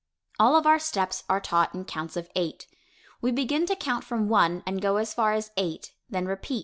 All 0.39 0.55
of 0.55 0.65
our 0.65 0.79
steps 0.79 1.23
are 1.29 1.39
taught 1.39 1.75
in 1.75 1.85
counts 1.85 2.17
of 2.17 2.31
eight. 2.35 2.65
We 3.21 3.31
begin 3.31 3.67
to 3.67 3.75
count 3.75 4.03
from 4.03 4.29
one 4.29 4.63
and 4.65 4.81
go 4.81 4.97
as 4.97 5.13
far 5.13 5.33
as 5.33 5.51
eight, 5.57 5.93
then 6.09 6.25
repeat. 6.25 6.59